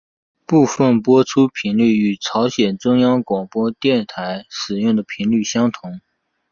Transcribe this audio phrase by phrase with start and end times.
[0.47, 6.01] 部分播出频率与朝鲜中央广播电台使用的频率相同。